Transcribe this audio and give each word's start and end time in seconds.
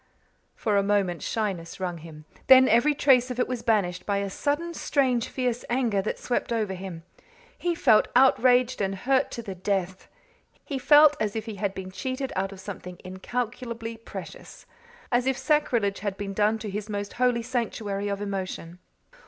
For 0.55 0.77
a 0.77 0.81
moment 0.81 1.21
shyness 1.21 1.79
wrung 1.79 1.99
him. 1.99 2.25
Then 2.47 2.67
every 2.67 2.95
trace 2.95 3.29
of 3.29 3.37
it 3.39 3.47
was 3.47 3.61
banished 3.61 4.03
by 4.07 4.17
a 4.17 4.31
sudden, 4.31 4.73
strange, 4.73 5.27
fierce 5.27 5.63
anger 5.69 6.01
that 6.01 6.17
swept 6.17 6.51
over 6.51 6.73
him. 6.73 7.03
He 7.55 7.75
felt 7.75 8.07
outraged 8.15 8.81
and 8.81 8.95
hurt 8.95 9.29
to 9.29 9.43
the 9.43 9.53
death; 9.53 10.07
he 10.65 10.79
felt 10.79 11.15
as 11.19 11.35
if 11.35 11.45
he 11.45 11.57
had 11.57 11.75
been 11.75 11.91
cheated 11.91 12.33
out 12.35 12.51
of 12.51 12.59
something 12.59 12.97
incalculably 13.05 13.95
precious 13.95 14.65
as 15.11 15.27
if 15.27 15.37
sacrilege 15.37 15.99
had 15.99 16.17
been 16.17 16.33
done 16.33 16.57
to 16.57 16.69
his 16.71 16.89
most 16.89 17.13
holy 17.21 17.43
sanctuary 17.43 18.07
of 18.07 18.21
emotion. 18.23 18.79